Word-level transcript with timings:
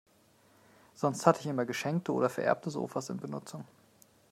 Sonst 0.95 1.27
hatte 1.27 1.41
ich 1.41 1.45
immer 1.45 1.67
geschenkte 1.67 2.11
oder 2.11 2.27
vererbte 2.27 2.71
Sofas 2.71 3.11
in 3.11 3.17
Benutzung. 3.19 3.65